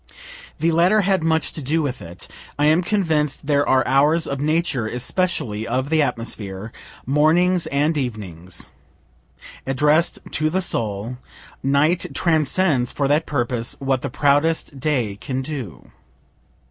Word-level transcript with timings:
The 0.57 0.71
latter 0.71 1.01
had 1.01 1.23
much 1.23 1.53
to 1.53 1.61
do 1.61 1.83
with 1.83 2.01
it. 2.01 2.27
(I 2.57 2.65
am 2.65 2.81
convinced 2.81 3.45
there 3.45 3.69
are 3.69 3.85
hours 3.85 4.25
of 4.25 4.39
Nature, 4.39 4.87
especially 4.87 5.67
of 5.67 5.91
the 5.91 6.01
atmosphere, 6.01 6.71
mornings 7.05 7.67
and 7.67 7.95
evenings, 7.95 8.71
address'd 9.67 10.17
to 10.31 10.49
the 10.49 10.63
soul. 10.63 11.19
Night 11.61 12.07
transcends, 12.15 12.91
for 12.91 13.07
that 13.09 13.27
purpose, 13.27 13.75
what 13.77 14.01
the 14.01 14.09
proudest 14.09 14.79
day 14.79 15.17
can 15.17 15.43
do.) 15.43 15.91